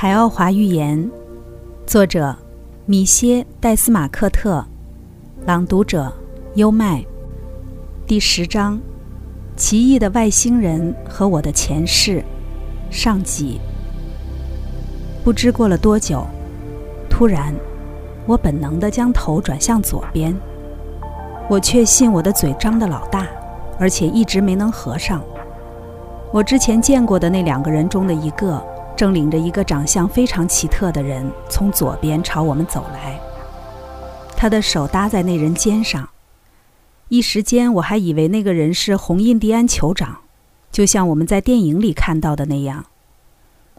[0.00, 1.10] 海奥华寓言，
[1.84, 2.32] 作者
[2.86, 4.64] 米歇·戴斯马克特，
[5.44, 6.12] 朗读者
[6.54, 7.04] 优麦。
[8.06, 8.78] 第十章：
[9.56, 12.22] 奇异的外星人和我的前世。
[12.92, 13.60] 上集。
[15.24, 16.24] 不知过了多久，
[17.10, 17.52] 突然，
[18.24, 20.32] 我本能的将头转向左边。
[21.50, 23.26] 我确信我的嘴张得老大，
[23.80, 25.20] 而且一直没能合上。
[26.32, 28.64] 我之前见过的那两个人中的一个。
[28.98, 33.16] 正领着一个长相非常奇特的人从左边朝我们走来，
[34.36, 36.08] 他的手搭在那人肩上。
[37.08, 40.18] 一时间，我还以为那个人是红印第安酋长，
[40.72, 42.86] 就像我们在电影里看到的那样。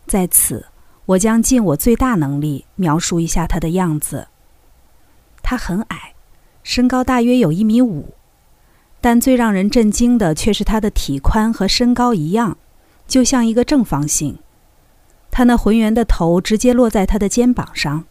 [0.08, 0.68] 在此，
[1.06, 4.30] 我将尽我最大能力描述一下他的样子。
[5.44, 6.14] 他很矮，
[6.64, 8.14] 身高大约有一米五，
[9.02, 12.58] 但最让人震惊的却是他的体宽和身高一样，
[13.06, 14.40] 就像一个正方形。
[15.32, 18.06] 他那浑圆的头直接落在他的肩膀上，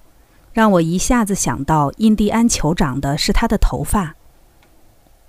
[0.53, 4.15] 让我一下子想到印第安酋长的是他的头发。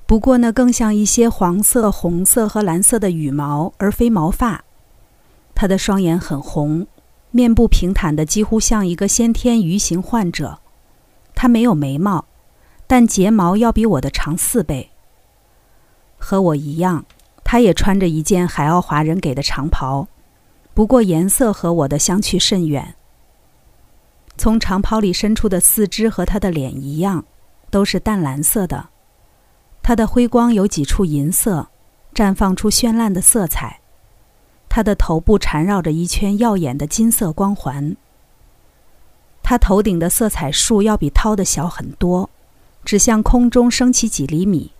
[0.06, 4.64] 不过那更像一些黄色、红色和蓝色的羽毛，而非毛发。
[5.54, 6.88] 他的双眼很红，
[7.31, 10.59] 面部平坦的几乎像一个先天愚形患者。
[11.36, 12.26] 他没有眉毛，
[12.88, 14.90] 但睫毛要比我的长四倍。
[16.18, 17.06] 和我一样，
[17.44, 20.08] 他也穿着一件海奥华人给的长袍。
[20.80, 22.95] 不过颜色和我的相去甚远。
[24.38, 27.25] 从长袍里伸出的四肢和他的脸一样，
[27.69, 28.88] 都是淡蓝色的。
[29.83, 31.67] 他的辉光有几处银色，
[32.13, 33.81] 绽放出绚烂的色彩。
[34.69, 37.97] 他的头部缠绕着一圈耀眼的金色光环。
[39.44, 42.30] 他头顶的色彩树要比涛的小很多，
[42.85, 44.72] 只向空中升起几厘米。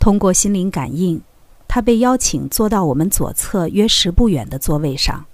[0.00, 1.22] 通过心灵感应。
[1.68, 5.26] 他被邀请坐到我们左侧约十步远的座位上。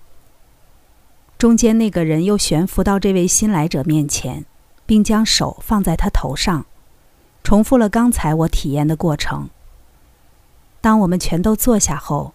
[1.39, 4.45] 中间那个人又悬浮到这位新来者面前，
[4.85, 6.67] 并将手放在他头上，
[7.43, 9.49] 重复了刚才我体验的过程。
[10.81, 12.35] 当我们全都坐下后，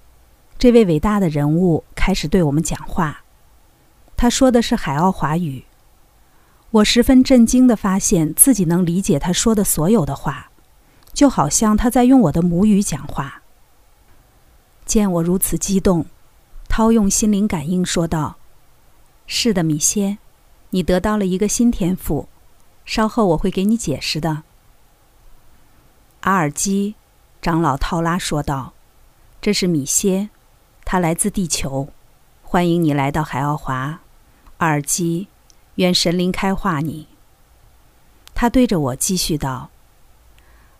[0.58, 3.22] 这位伟大的人物开始对我们讲话。
[4.18, 5.66] 他说的是海奥华语。
[6.72, 10.52] 我十分震惊地发现自己能理解他说的所有的话，
[11.14, 13.39] 就好像他在用我的母语讲话。
[14.90, 16.08] 见我如此激动，
[16.68, 18.38] 涛用心灵感应说道
[19.28, 20.18] ：“是的，米歇，
[20.72, 22.28] 你得到了一个新天赋，
[22.86, 24.42] 稍后我会给你解释的。”
[26.22, 26.96] 阿尔基
[27.40, 28.74] 长老套拉说道
[29.40, 30.32] ：“这是米歇，
[30.84, 31.90] 他来自地球，
[32.42, 34.00] 欢迎你来到海奥华。
[34.58, 35.28] 阿尔基，
[35.76, 37.08] 愿神灵开化你。”
[38.34, 39.70] 他对着我继续道：“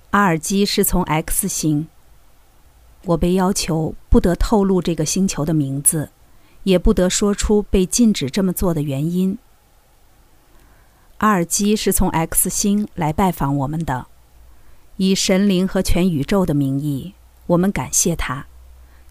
[0.10, 1.88] 阿尔基是从 X 星。”
[3.06, 6.10] 我被要求不得透露这个星球的名字，
[6.64, 9.38] 也不得说出被禁止这么做的原因。
[11.20, 14.08] 阿尔基是从 X 星来拜访我们的，
[14.98, 17.14] 以神灵和全宇宙的名义，
[17.48, 18.46] 我们感谢他，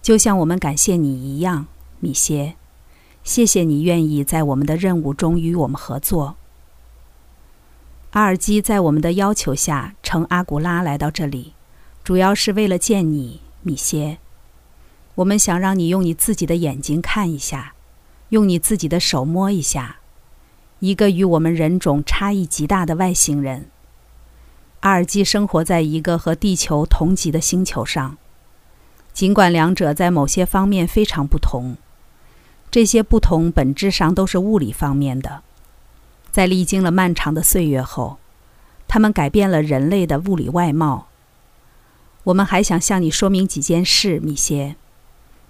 [0.00, 1.66] 就像我们感谢你一样，
[2.00, 2.56] 米歇。
[3.24, 6.36] 谢谢你愿意在我们的任务中与我们合作。
[8.12, 11.52] 阿尔基在我们的要求下乘阿古拉来到这里，
[12.02, 13.42] 主要是为了见你。
[13.62, 14.18] 米歇，
[15.16, 17.74] 我们想让你用你自己的眼睛看一下，
[18.28, 19.96] 用你自己的手摸一下，
[20.78, 23.68] 一个与我们人种差异极大的外星人。
[24.80, 28.16] 阿尔基生活在一个和地球同级的星球上，
[29.12, 31.76] 尽管两者在某些方面非常不同，
[32.70, 35.42] 这些不同本质上都是物理方面的。
[36.30, 38.18] 在历经了漫长的岁月后，
[38.86, 41.07] 他们改变了人类的物理外貌。
[42.28, 44.76] 我们还想向你说明几件事，米歇。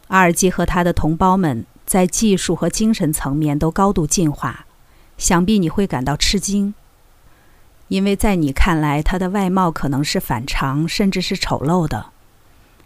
[0.08, 4.64] 阿尔基和他的同胞们在技术和精神层面都高度进化，
[5.16, 6.74] 想必你会感到吃惊，
[7.88, 12.10] 因为在你看来，他的外貌可能是反常，甚至是丑陋的。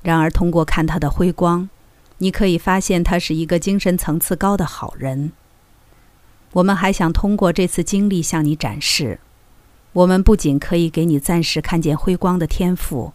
[0.01, 1.69] 然而，通过看他的辉光，
[2.17, 5.33] 你可以发现他是一个精神层次高的好人。
[6.53, 9.21] 我们还想通过这次经历向你展示，
[9.93, 13.13] 我们不仅可以给你暂时看见辉光的天赋。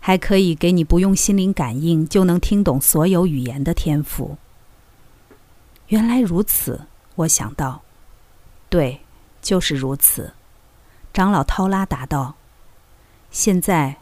[0.00, 4.38] 还可以给你不用心灵感应就能听懂所有语言的天赋。
[5.88, 6.86] 原来如此，
[7.16, 7.82] 我想到。
[8.68, 9.00] 对，
[9.40, 10.34] 就是如此。
[11.12, 12.36] 长老涛拉答道
[13.32, 13.96] ：“现在，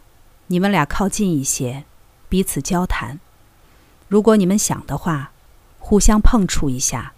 [0.48, 1.84] 你们俩靠近一些，
[2.28, 3.20] 彼此交谈。
[4.08, 5.30] 如果你们想的话，
[5.78, 7.12] 互相碰触一下。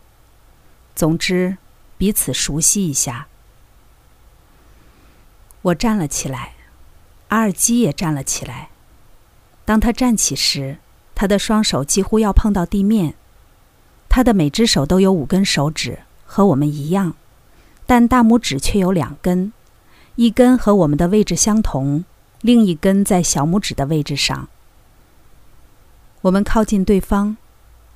[0.95, 1.57] 总之，
[1.97, 3.29] 彼此熟悉一下。”
[5.63, 6.53] 我站了起来。
[7.29, 8.71] 阿尔基也站了起来。
[9.65, 10.79] 当他站起时，
[11.15, 13.15] 他的双手几乎要碰到地面。
[14.09, 17.15] 他的每只手都有五根手指，和我们一样，
[17.87, 19.53] 但大拇指却有两根，
[20.17, 22.05] 一根和我们的位置相同，
[22.41, 24.49] 另一根在小拇指的位置上。
[26.23, 27.37] 我们靠近对方，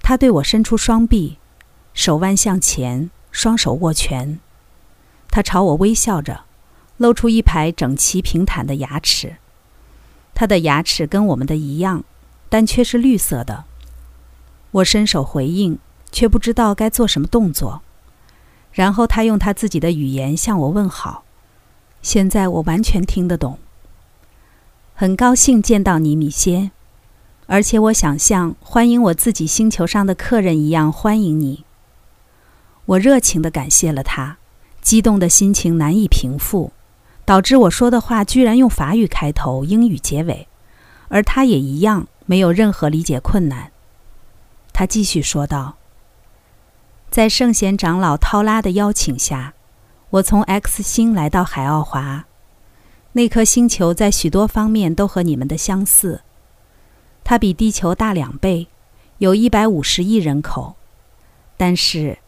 [0.03, 1.39] 他对我伸出双臂，
[1.95, 4.39] 手腕向前，双手握拳。
[5.31, 6.45] 他朝我微笑着，
[7.03, 9.37] 露出一排整齐平坦的牙齿。
[10.33, 12.05] 他的牙齿跟我们的一样，
[12.49, 13.65] 但却是绿色的。
[14.71, 15.79] 我伸手回应，
[16.11, 17.83] 却不知道该做什么动作。
[18.73, 21.25] 然后他用他自己的语言向我问好。
[22.01, 23.59] 现在我完全听得懂。
[24.95, 26.71] 很高兴见到你，米歇。
[27.47, 31.65] 而且我想像欢迎我自己星球上的客人一样欢迎你。
[32.87, 34.39] 我热情地感谢了他，
[34.81, 36.73] 激动的心情难以平复，
[37.25, 40.49] 导致我说的话居然用法语开头，英语结尾，
[41.09, 43.71] 而他也一样没有任何理解困难。
[44.73, 45.77] 他继续说道
[47.11, 49.55] ：“在圣贤长老涛拉的邀请下，
[50.11, 52.25] 我从 X 星来到海奥华，
[53.13, 56.23] 那颗星球在许多方面都和你们的相似。”
[57.25, 58.67] 它比地球大两倍，
[59.19, 60.75] 有一百五十亿人口，
[61.57, 62.19] 但是，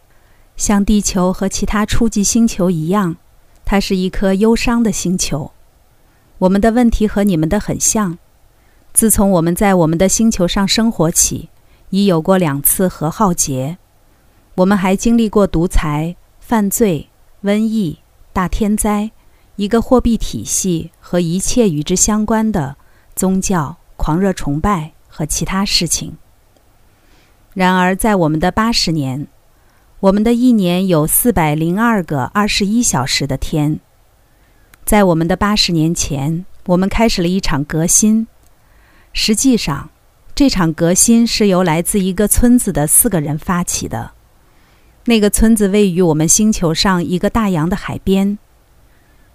[0.56, 3.16] 像地球和其他初级星球一样，
[3.64, 5.52] 它是一颗忧伤的星球。
[6.38, 8.18] 我们的问题和你们的很像。
[8.92, 11.48] 自从我们在我们的星球上生活起，
[11.90, 13.78] 已有过两次核浩劫。
[14.54, 17.08] 我们还经历过独裁、犯罪、
[17.42, 17.98] 瘟疫、
[18.32, 19.10] 大天灾、
[19.56, 22.76] 一个货币体系和一切与之相关的
[23.16, 23.76] 宗教。
[23.96, 26.18] 狂热崇拜和其他事情。
[27.54, 29.28] 然而，在我们的八十年，
[30.04, 33.80] 我们的一年有四百零二个二十一小时的天。
[34.84, 38.26] 在我们的八十年前，我们开始了一场革新。
[39.14, 39.88] 实际上，
[40.34, 44.10] 这场革新是由来自一个村子的四个人发起的。
[45.06, 48.36] 那个村子位于我们星球上一个大洋的海边。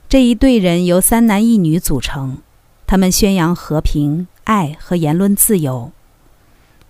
[0.08, 2.38] 这一队人由三男一女组成，
[2.86, 4.28] 他们宣扬和平。
[4.44, 5.92] 爱和言论自由。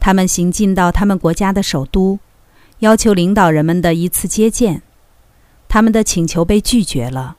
[0.02, 2.20] 他们行进到他们国家的首都，
[2.80, 4.82] 要求领导人们的一次接见。
[5.68, 7.38] 他们的请求被拒绝了，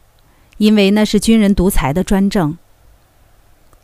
[0.58, 2.56] 因为那是军人独裁的专政。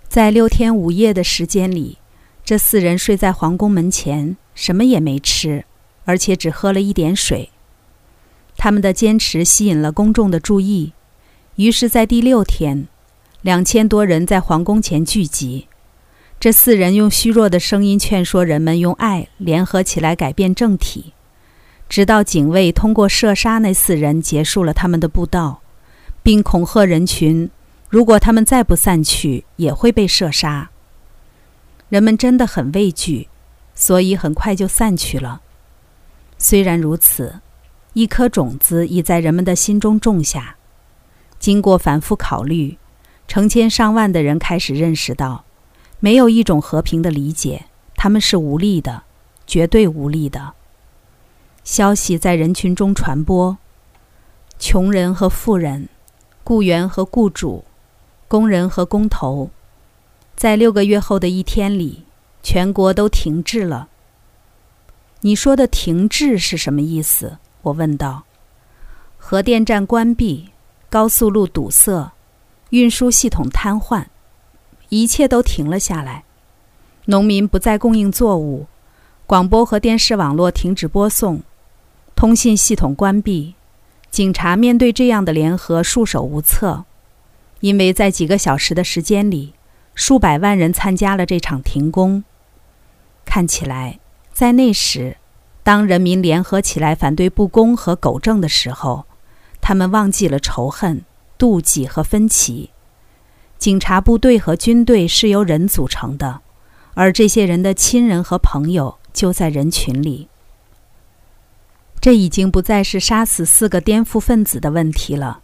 [0.09, 1.99] 在六天五夜的时间里，
[2.45, 5.65] 这四人睡在皇宫门前，什么也没吃，
[6.05, 7.51] 而且只喝了一点水。
[8.57, 10.93] 他们的坚持吸引了公众的注意，
[11.57, 12.87] 于是，在第六天，
[13.43, 15.67] 两千多人在皇宫前聚集。
[16.39, 21.13] 这四人用虚弱的声音劝说人们用爱联合起来改变政体，
[21.89, 25.61] 直到警卫通过射杀那四人结束了他们的布道，
[26.23, 27.49] 并恐吓人群：
[27.89, 30.71] 如果他们再不散去，也会被射杀。
[31.89, 33.29] 人们真的很畏惧，
[33.75, 35.41] 所以很快就散去了。
[36.37, 37.41] 虽然如此，
[37.93, 40.57] 一颗种子已在人们的心中种下。
[41.39, 42.77] 经过反复考虑，
[43.29, 45.45] 成千上万的人开始认识到。
[46.01, 49.05] 没有一种和平的理解，他们是无力的，
[49.47, 50.56] 绝对无力的。
[51.67, 53.59] 消息在人群中传播，
[54.57, 55.89] 穷人和富人，
[56.45, 57.65] 雇员和雇主，
[58.29, 59.51] 工人和工头，
[60.37, 62.05] 在六个月后的一天里，
[62.41, 63.89] 全国都停滞了。
[65.23, 67.39] 你说的“停滞”是什么意思？
[67.63, 68.23] 我问道。
[69.17, 70.51] 核电站关闭，
[70.89, 72.13] 高速路堵塞，
[72.71, 74.05] 运输系统瘫痪。
[74.89, 76.23] 一切都停了下来，
[77.07, 78.69] 农民不再供应作物，
[79.27, 81.43] 广播和电视网络停止播送，
[82.17, 83.57] 通信系统关闭，
[84.11, 86.87] 警察面对这样的联合束手无策，
[87.61, 89.53] 因为在几个小时的时间里，
[89.95, 92.25] 数百万人参加了这场停工。
[93.27, 94.01] 看起来，
[94.33, 95.19] 在那时，
[95.63, 99.05] 当人民联合起来反对不公和狗政的时候，
[99.61, 101.05] 他们忘记了仇恨、
[101.39, 102.71] 妒忌和分歧。
[103.59, 106.41] 警察部队和军队是由人组成的，
[106.95, 110.29] 而这些人的亲人和朋友就在人群里。
[112.07, 115.41] 这已经不再是杀死四个颠覆分子的问题了，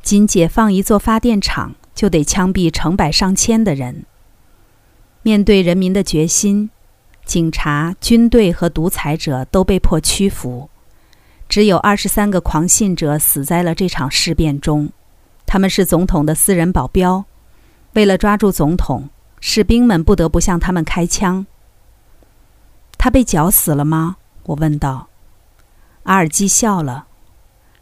[0.00, 4.04] 仅解放一座发电厂就得枪毙成百上千的人。
[5.22, 6.70] 面对人民的决心，
[7.24, 10.70] 警察、军队和独裁者都被迫屈服。
[11.48, 14.90] 只有二十三个狂信者死在了这场事变中，
[15.46, 17.24] 他们是总统的私人保镖。
[17.94, 19.08] 为了抓住总统，
[19.40, 21.44] 士兵们不得不向他们开枪。
[22.96, 24.18] 他被绞死了吗？
[24.44, 25.08] 我问道。
[26.08, 27.06] 阿尔基笑了。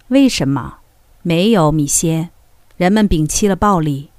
[0.08, 0.78] 为什么？
[1.22, 2.30] 没有，米歇。
[2.76, 4.10] 人们摒弃了暴力。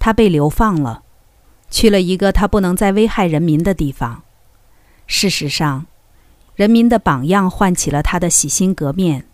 [0.00, 1.04] 他被流放了，
[1.70, 4.22] 去了一个他不能再危害人民的地方。
[5.06, 5.86] 事实上，
[6.56, 9.26] 人民的榜样唤起了他的洗心革面。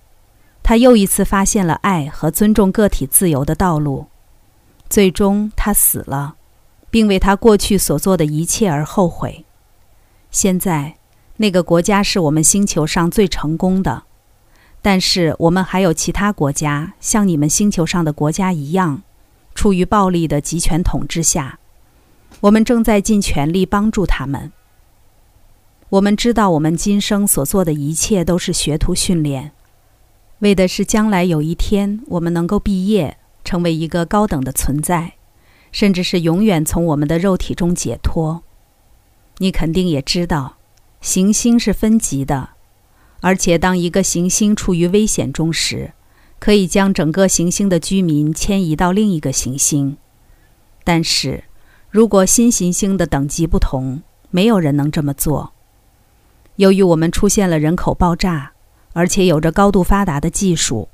[0.62, 4.08] 他又一次发现了爱和尊重个体自由的道路。
[4.90, 6.36] 最终，他死了，
[6.90, 9.46] 并为他过去所做的一切而后悔。
[10.30, 10.96] 现在，
[11.38, 14.02] 那个国家是我们星球上最成功的，
[14.82, 19.02] 但是我们还有其他国家，像你们星球上的国家一样，
[19.54, 21.58] 处于暴力的集权统治下。
[22.40, 24.50] 我们正在尽全力帮助他们。
[25.90, 29.52] 我们知道，我们今生所做的一切都是学徒训练，
[30.38, 35.14] 为的是将来有一天我们能够毕业，成为一个高等的存在，
[35.72, 38.42] 甚至是永远从我们的肉体中解脱。
[39.38, 40.56] 你肯定也知道，
[41.00, 42.50] 行星是分级的，
[43.20, 45.92] 而且当一个行星处于危险中时，
[46.38, 49.96] 可以将整个行星的居民迁移到另一个行星。
[50.84, 51.44] 但是，
[51.90, 55.52] 如果新行星的等级不同，没有人能这么做。
[56.56, 58.52] 由于我们出现了人口爆炸，
[58.92, 60.88] 而且有着高度发达的技术，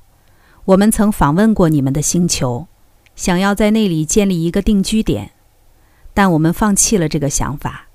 [0.65, 2.67] 我们曾访问过你们的星球，
[3.15, 5.31] 想要在那里建立一个定居点，
[6.13, 7.86] 但我们放弃了这个想法，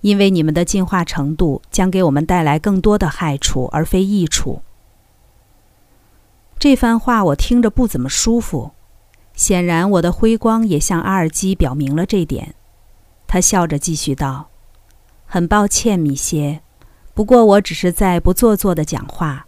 [0.00, 4.62] 因为你们的进化程度将给我们带来更多的害处而非益处。
[6.58, 8.72] 这番话我听着不怎么舒服，
[9.34, 12.54] 显然我的辉光也向阿尔基表明了这点。
[13.26, 14.48] 他笑着继续道
[15.26, 16.60] ：“很抱歉，米歇。”
[17.14, 19.46] 不过，我只是在不做作的讲话。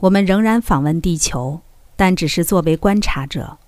[0.00, 1.60] 我们仍然访问地球，
[1.96, 3.58] 但只是作为观察者。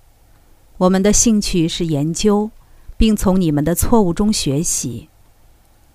[0.77, 2.51] 我们的兴趣是研究，
[2.97, 5.09] 并从你们的错误中学习。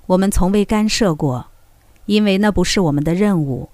[0.08, 1.46] 我们从未干涉过，
[2.04, 3.70] 因为那不是我们的任务，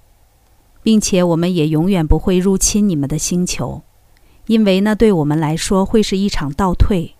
[0.84, 3.82] 并且我们也永远不会入侵你们的星球，
[4.46, 7.14] 因为那对我们来说会是一场倒退。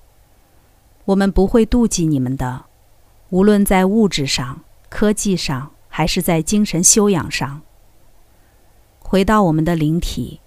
[1.06, 2.66] 我们不会妒忌你们的，
[3.30, 5.70] 无论在物质上、科技上。
[5.96, 7.62] 还是在精神修养上。
[8.98, 10.40] 回到我们的灵体，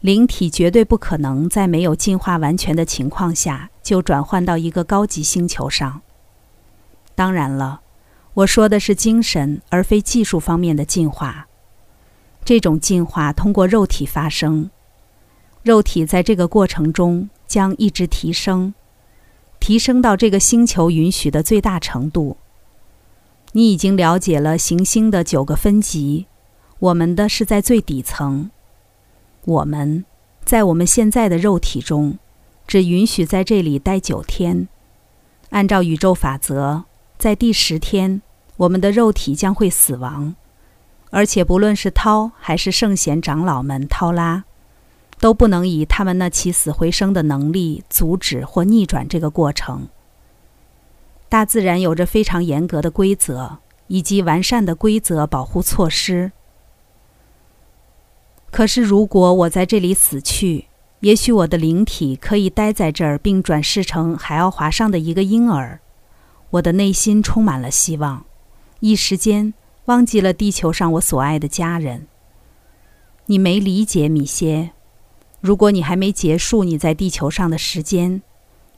[0.00, 6.02] 灵体绝对不可能在没有进化完全的情况下就转换到一个高级星球上。
[7.14, 7.82] 当然了，
[8.34, 11.48] 我说的是精神而非技术方面的进化。
[12.44, 14.70] 这种进化通过肉体发生，
[15.62, 18.72] 肉体在这个过程中将一直提升，
[19.58, 22.38] 提升到这个星球允许的最大程度。
[23.52, 26.26] 你已经了解了行星的九个分级，
[26.78, 28.50] 我们的是在最底层。
[29.44, 30.04] 我们
[30.44, 32.18] 在我们现在的肉体中，
[32.66, 34.68] 只允许在这里待九天。
[35.50, 36.84] 按照宇宙法则，
[37.20, 38.22] 在第十天，
[38.56, 40.34] 我们的肉体将会死亡，
[41.10, 44.44] 而且不论是涛还是圣贤长老们涛拉，
[45.20, 49.88] 都不能以他们那起死回生的能力阻止或逆转这个过程。
[51.28, 53.58] 大自然有着非常严格的规则
[53.88, 56.32] 以及完善的规则保护措施。
[58.50, 60.68] 可是，如果我在这里死去，
[61.00, 65.80] 也许我的灵体可以待在这儿，并转世成海奥华上的一个婴儿。
[66.50, 68.24] 我的内心充满了希望，
[68.80, 69.54] 一时间
[69.86, 72.06] 忘记了地球上我所爱的家人。
[73.26, 74.72] 你没理解，米歇。
[75.40, 78.22] 如果你还没结束你在地球上的时间。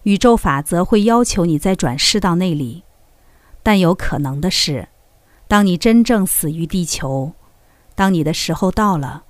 [0.04, 2.82] 宇宙法则会要求你再转世到那里，
[3.62, 4.88] 但有可能的是，
[5.46, 7.34] 当你真正死于地球，
[7.94, 9.22] 当你的时候到了，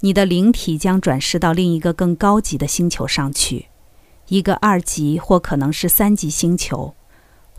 [0.00, 3.70] 你的灵体将转世到另一个更高级的星球上去，
[4.28, 6.94] 一个二级或可能是三级星球，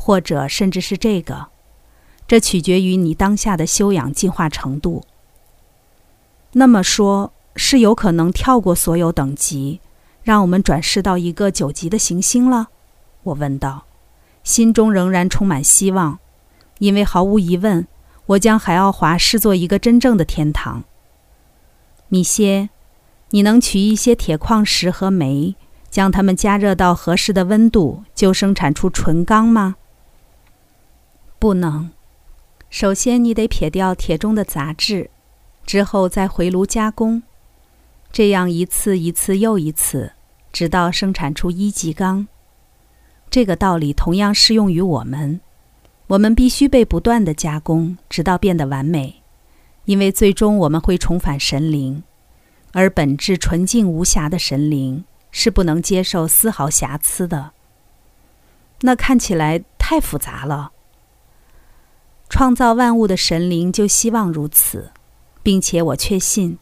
[0.06, 1.48] 或者甚至是这个，
[2.28, 5.04] 这取决于你当下的修养进化程度。
[6.52, 9.80] 那么说，是有可能跳过所有等级。
[10.22, 12.68] 让我们转世到一个九级的行星了，
[13.24, 13.86] 我问道，
[14.44, 16.20] 心中仍然充满希望，
[16.78, 17.88] 因为毫无疑问，
[18.28, 20.84] 我将海奥华视作一个真正的天堂。
[22.10, 22.70] 米歇，
[23.32, 25.56] 你能取一些铁矿石和煤，
[25.90, 29.78] 将它们加热到合适的温度，就生产出纯钢吗？
[31.46, 31.92] 不能。
[32.72, 35.12] 首先，你得撇掉铁中的杂质，
[35.64, 37.22] 之后再回炉加工，
[38.12, 40.14] 这样一次一次又一次。
[40.52, 42.28] 直到生产出一级钢，
[43.30, 45.40] 这个道理同样适用于我们。
[46.08, 49.22] 我们必须被不断的加工，直到变得完美，
[49.84, 52.02] 因为最终我们会重返神灵，
[52.72, 57.52] 而本质纯净无瑕的神灵是不能接受丝毫瑕疵的。
[58.82, 60.72] 那看起来太复杂了。
[62.30, 64.92] 创造万物的神灵就希望如此，
[65.44, 66.58] 并且我确信，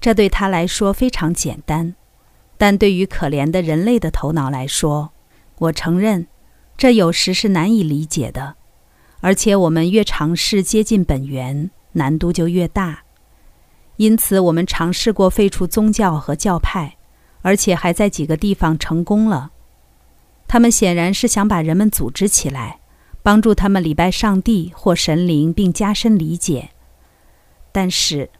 [0.00, 1.94] 这对他来说非常简单。
[2.58, 5.10] 但对于可怜的人类的头脑来说，
[5.58, 6.26] 我承认，
[6.76, 8.54] 这有时是难以理解的。
[9.20, 13.00] 而且，我们越尝试接近本源，难度就越大，
[13.96, 16.96] 因此我们尝试过废除宗教和教派，
[17.42, 19.50] 而且还在几个地方成功了。
[20.46, 22.78] 他们显然是想把人们组织起来，
[23.26, 26.70] 帮助他们礼拜上帝或神灵，并加深理解。
[27.72, 28.30] 但是，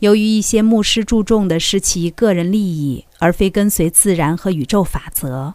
[0.00, 5.54] 由于一些牧师注重的是其个人利益，而非跟随自然和宇宙法则，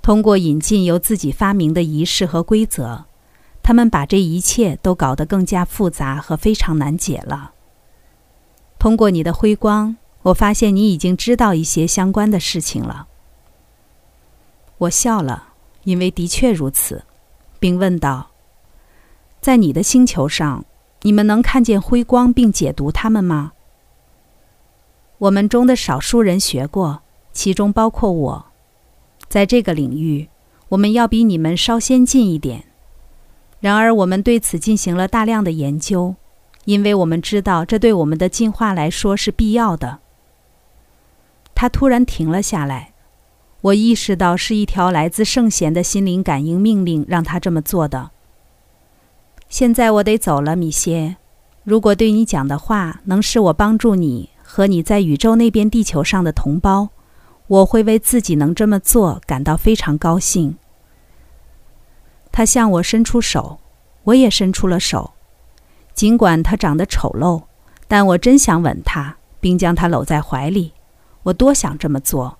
[0.00, 3.06] 通过引进由自己发明的仪式和规则，
[3.64, 7.54] 他们把这一切都搞得更加复杂和非常难解了。
[8.78, 13.08] 通过你的辉光，我发现你已经知道一些相关的事情了。
[14.78, 15.48] 我笑了，
[15.82, 17.04] 因为的确如此，
[17.64, 18.32] 并问道
[19.40, 20.66] ：“在你的星球上，
[21.00, 23.52] 你们能看见辉光并解读它们吗？”
[25.16, 27.00] 我们中的少数人学过，
[27.32, 28.46] 其中包括我。
[29.28, 30.28] 在这个领域，
[30.68, 32.66] 我们要比你们稍先进一点。
[33.60, 36.16] 然而，我们对此进行了大量的研究，
[36.66, 40.00] 因为我们知道这对我们的进化来说是必要的。
[41.54, 42.92] 他突然停了下来。
[43.64, 48.10] 我意识到是一条来自圣贤的心灵感应命令让他这么做的。
[49.48, 51.16] 现在我得走了，米歇。
[51.62, 56.90] 如果对你讲的话能使我帮助你和你在宇宙那边地球上的同胞，
[57.46, 60.58] 我会为自己能这么做感到非常高兴。
[62.30, 63.60] 他向我伸出手，
[64.02, 65.14] 我也伸出了手。
[65.94, 67.44] 尽管他长得丑陋，
[67.88, 70.72] 但我真想吻他，并将他搂在怀里。
[71.22, 72.36] 我多想这么做。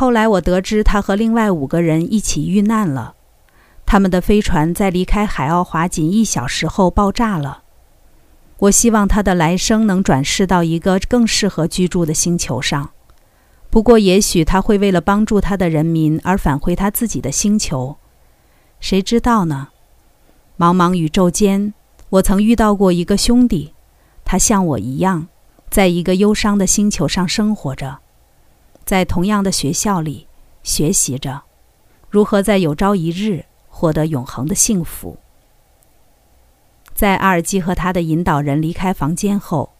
[0.00, 3.16] 后来我得知他和另外五个人一起遇难了，
[3.84, 7.64] 他们的飞船在离开海奥华仅一小时后爆炸了。
[8.60, 12.92] 我希望他的来生能转世到一个更适合居住的星球上，
[13.68, 17.98] 不过也许他会为了帮助他的人民而返回他自己的星球，
[18.80, 19.68] 谁知道呢？
[20.56, 21.74] 茫茫宇宙间，
[22.08, 23.74] 我曾遇到过一个兄弟，
[24.24, 25.28] 他像我一样，
[25.68, 27.98] 在一个忧伤的星球上生活着。
[28.90, 30.26] 在同样的学校里
[30.64, 31.42] 学习着，
[32.08, 35.16] 如何在有朝一日获得永恒的幸福。
[36.92, 39.70] 在阿尔基和他的引导人离开房间后，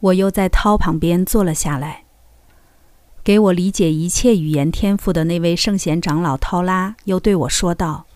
[0.00, 2.04] 我又在涛旁边坐了下来。
[3.22, 8.06] 给我理解一切语言天赋的那位圣贤长老涛拉又对我说道：“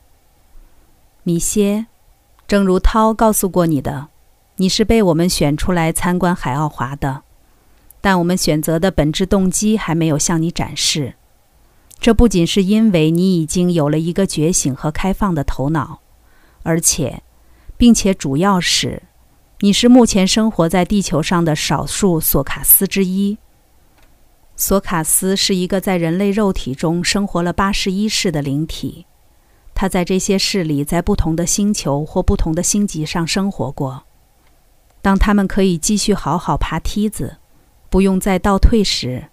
[1.24, 1.88] 米歇，
[2.48, 4.08] 正如涛告诉过你的，
[4.56, 7.24] 你是被我们选出来参观海奥华的。”
[8.00, 11.14] 但我们选择的本质动机还没有向你展示，
[11.98, 16.00] 这不仅是因为你已经有了一个觉醒和开放的头脑，
[16.62, 17.22] 而且，
[17.76, 19.02] 并且主要是，
[19.60, 23.36] 你是目前生活在地球上的少数索卡斯之一。
[24.56, 29.04] 索卡斯是一个在人类肉体中生活了八十一世的灵体，
[29.74, 34.04] 他在这些世里在不同的星球或不同的星级上生活过。
[35.02, 37.36] 当他们可以继续好好爬梯子。
[37.90, 39.26] 不用再倒退时，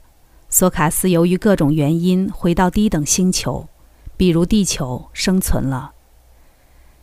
[0.49, 3.69] 索卡斯由于各种原因回到低等星球，
[4.17, 5.91] 比如地球生存了。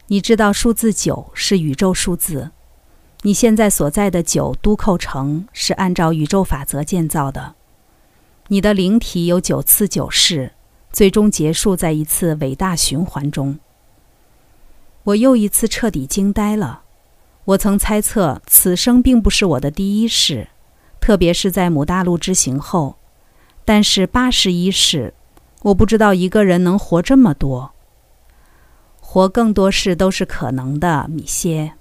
[0.09, 2.51] 你知道数字九是宇宙数字，
[3.23, 7.55] 你现在所在的九都扣城是按照宇宙法则建造的。
[8.49, 10.53] 你的灵体有九次九世，
[10.93, 13.61] 最终结束在一次伟大循环中。
[15.05, 16.83] 我又一次彻底惊呆了。
[17.45, 20.49] 我曾猜测此生并不是我的第一世。
[21.05, 22.97] 特别是在母大陆之行后，
[23.63, 25.13] 但是八十一世，
[25.61, 27.73] 我不知道一个人能活这么多。
[29.01, 31.75] 活更多世都是可能的，米歇。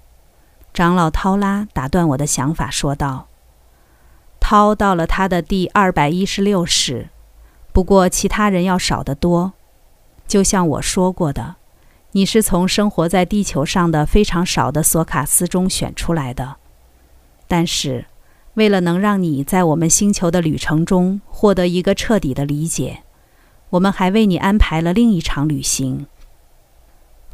[0.74, 3.28] 长老涛拉打断我的想法说道
[4.38, 7.08] ：“涛到了他的第二百一十六世，
[7.72, 9.54] 不过其他人要少得多。
[10.26, 11.56] 就像我说过的，
[12.12, 16.56] 你是从生活在地球上的非常少的索卡斯中选出来的，
[17.48, 18.04] 但是。”
[18.54, 23.02] 为了能让你在我们星球的旅程中获得一个彻底的理解，
[23.70, 26.06] 我们还为你安排了另一场旅行。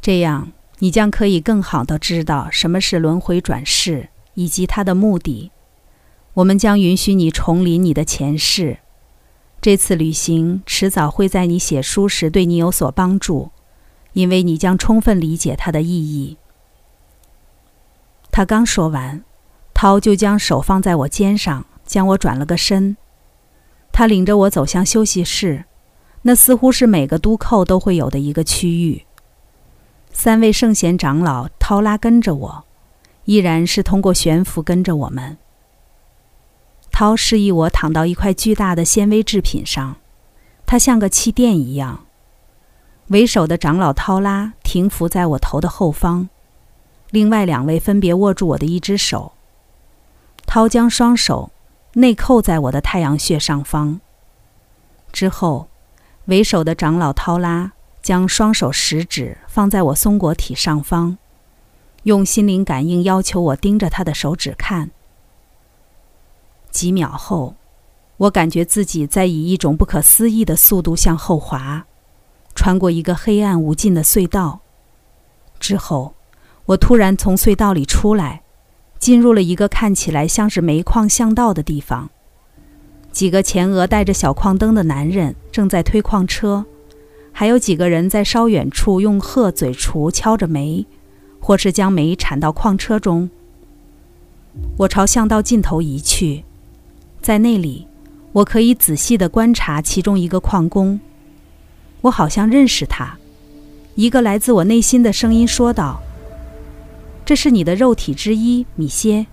[0.01, 5.51] 这样，你将可以更好地知道什么是轮回转世以及它的目的。
[6.35, 8.79] 我们将允许你重临你的前世。
[9.61, 13.51] 这次旅行迟早会在你写书时对你有所帮助，
[14.15, 16.39] 因为你将充分理解它的意义。
[18.31, 19.23] 他刚说完。
[19.81, 22.99] 涛就将手放在我肩上，将我转了个身。
[23.91, 25.65] 他领着我走向休息室，
[26.21, 29.07] 那似乎是每个都扣都会有的一个区域。
[30.13, 32.65] 三位圣贤长老涛拉跟着我，
[33.25, 35.39] 依然是通过悬浮跟着我们。
[36.93, 39.97] 涛示意我躺到一块巨大的纤维制品上，
[40.67, 42.05] 它像个气垫一样。
[43.07, 46.29] 为首的长老涛拉停伏在我头的后方，
[47.09, 49.33] 另外两位分别握住我的一只手。
[50.53, 51.53] 涛将双手
[51.93, 54.01] 内扣在我的太阳穴上方。
[55.13, 55.69] 之后，
[56.25, 57.71] 为首的长老涛拉
[58.03, 61.19] 将双手食指放在我松果体上方，
[62.03, 64.91] 用心灵感应要求我盯着他的手指看。
[66.73, 67.55] 几秒后，
[68.17, 71.87] 我感觉自己在以一种不可思议的速度向后滑，
[72.57, 74.59] 穿过一个黑暗无尽的隧道。
[75.61, 76.15] 之后，
[76.65, 78.40] 我突然从隧道里出来，
[79.01, 82.11] 进入了一个看起来像是煤矿巷道的地方。
[83.11, 86.65] 几个前额带着小矿灯的男人正在推矿车，
[87.33, 90.87] 还有几个人在稍远处用鹤嘴锄敲着煤，
[91.41, 93.29] 或是将煤铲到矿车中。
[94.77, 96.45] 我朝巷道尽头移去。
[97.21, 97.87] 在那里，
[98.33, 101.01] 我可以仔细地观察其中一个矿工。
[102.03, 103.19] 我好像认识他。
[103.95, 106.01] 一个来自我内心的声音说道
[107.31, 109.25] ：“这是你的肉体之一，米歇。”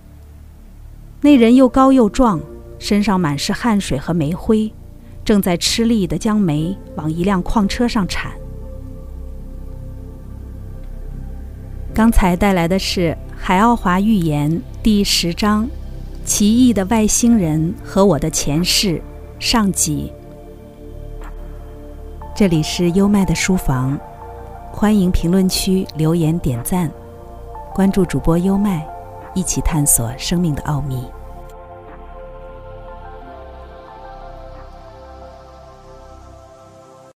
[1.20, 2.40] 那人又高又壮，
[2.78, 4.72] 身上满是汗水和煤灰，
[5.24, 8.30] 正在吃力地将煤往一辆矿车上铲。
[11.92, 14.48] 刚才带来的是《海奥华寓言》
[14.80, 15.68] 第十章。
[16.24, 19.02] 奇异的外星人和我的前世，
[19.40, 20.12] 上集。
[22.32, 23.98] 这里是优麦的书房，
[24.70, 26.88] 欢迎评论区留言点赞，
[27.78, 28.84] 关注主播优麦，
[29.34, 31.08] 一起探索生命的奥秘。